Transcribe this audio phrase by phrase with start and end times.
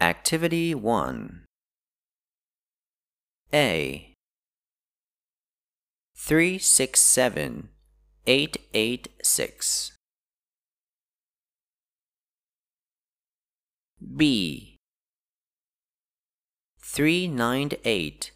[0.00, 1.44] Activity 1
[3.52, 4.14] A.
[6.16, 7.68] 367
[8.26, 9.92] 886
[14.16, 14.78] B.
[16.80, 18.30] 398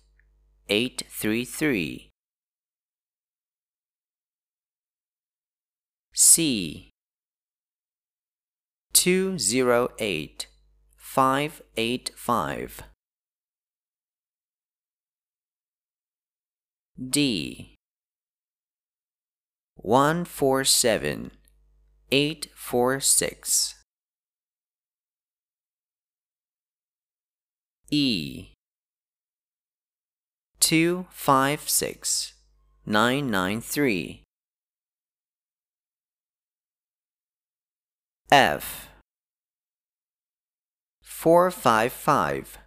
[0.69, 2.11] 833
[6.13, 6.91] C.
[8.93, 10.47] 208
[11.15, 12.83] 585
[17.09, 17.77] D.
[19.77, 21.31] 147
[22.11, 23.75] 846
[27.93, 28.49] E.
[30.59, 32.33] 256
[32.87, 34.25] 993
[38.33, 38.94] F
[41.25, 42.59] four five five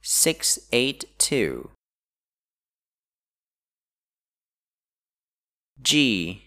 [0.00, 1.68] six eight two.
[5.82, 6.46] G.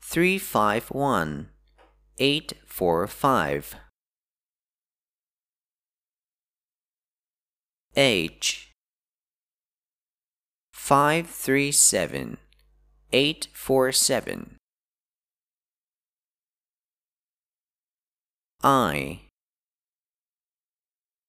[0.00, 1.48] three five one
[2.20, 3.74] eight four five.
[7.96, 8.70] H.
[10.72, 12.36] five three seven
[13.12, 14.58] eight four seven.
[18.62, 19.25] I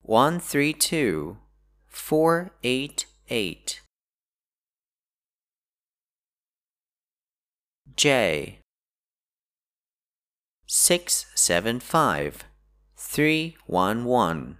[0.07, 1.35] one three two
[1.85, 3.81] four eight eight.
[7.93, 8.59] J.
[10.65, 12.45] six seven five
[12.95, 14.59] three one one.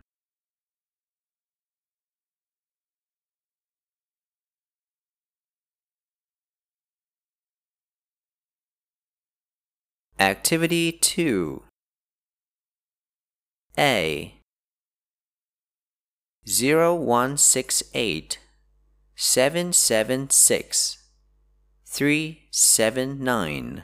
[10.20, 11.64] Activity 2
[13.78, 14.37] A
[16.48, 18.38] 0168
[19.16, 20.98] 776
[21.86, 23.84] 379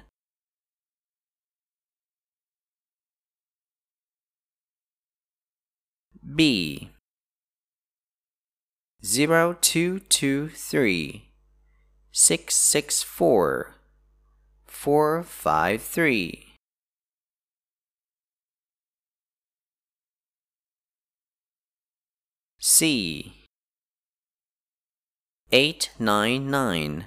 [6.35, 6.89] B.
[9.03, 11.29] 0223
[12.13, 13.75] 664
[14.65, 16.52] 453
[22.75, 23.35] C.
[25.51, 27.05] eight nine nine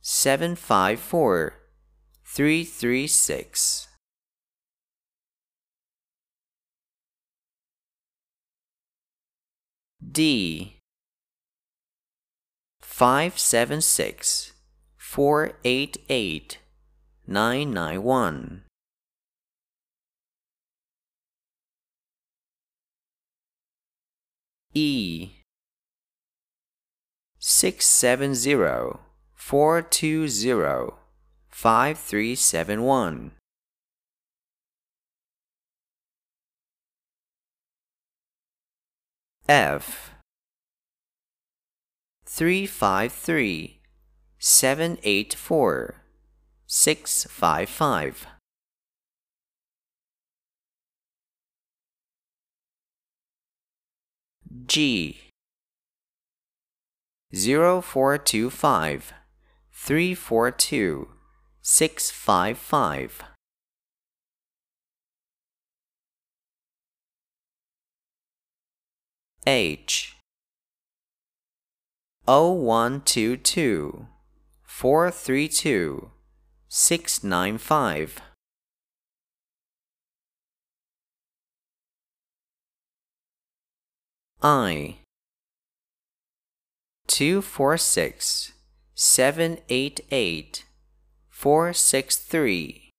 [0.00, 1.52] seven five four
[2.24, 3.88] three three six.
[10.00, 10.78] D.
[12.80, 14.54] five seven six
[14.96, 16.56] four eight eight
[17.26, 18.65] nine nine one
[24.78, 25.30] E.
[27.38, 29.00] six seven zero
[29.32, 30.98] four two zero
[31.48, 33.30] five three seven one.
[39.48, 40.10] F.
[42.26, 43.80] three five three
[44.38, 46.02] seven eight four
[46.66, 48.26] six five five
[54.64, 55.32] G.
[57.34, 59.12] Zero four two five
[59.72, 61.08] three four two
[61.60, 63.22] six five five.
[69.46, 70.16] H.
[72.26, 74.06] O one two two
[74.62, 76.10] four three two
[76.68, 78.20] six nine five
[84.48, 84.98] I.
[87.08, 88.52] Two four six
[88.94, 90.64] seven eight eight
[91.28, 92.92] four six three.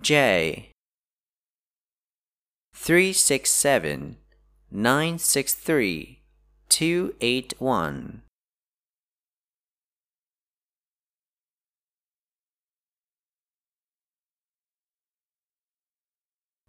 [0.00, 0.70] J.
[2.72, 4.16] Three six seven
[4.70, 6.20] nine six three
[6.70, 8.22] two eight one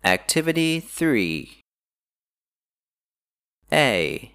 [0.06, 1.62] Activity 3
[3.74, 4.32] A.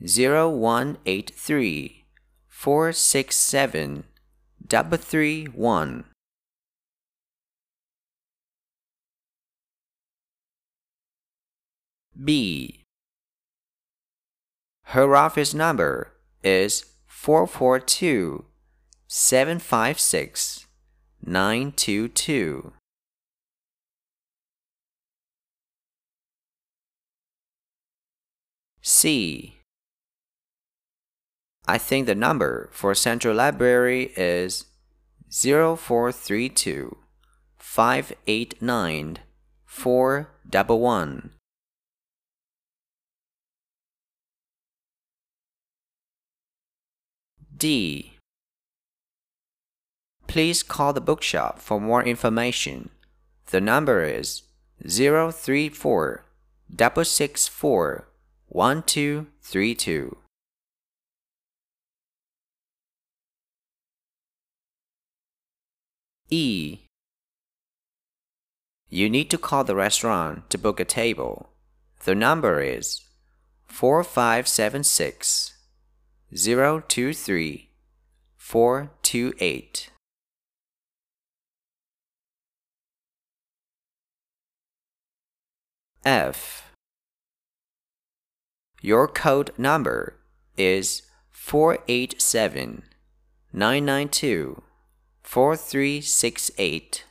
[0.00, 2.04] 0183
[2.48, 4.04] 467
[4.66, 6.06] double three one.
[12.24, 12.84] B.
[14.84, 18.46] Her office number is 442
[19.06, 20.66] 756
[21.22, 22.72] 922.
[28.90, 29.52] C.
[31.66, 34.64] I think the number for Central Library is
[35.30, 36.96] 0432
[37.58, 39.18] 589
[39.66, 41.30] 411.
[47.54, 48.14] D.
[50.26, 52.88] Please call the bookshop for more information.
[53.50, 54.44] The number is
[54.82, 56.24] 034
[56.74, 58.07] 664
[58.48, 60.16] 1232.
[66.30, 66.78] E.
[68.90, 71.50] You need to call the restaurant to book a table.
[72.04, 73.02] The number is
[73.66, 75.54] 4576
[76.34, 77.70] 023
[78.36, 79.90] 428.
[86.04, 86.67] F.
[88.80, 90.16] Your code number
[90.56, 92.84] is 487
[93.52, 94.62] 992
[95.22, 97.04] 4368.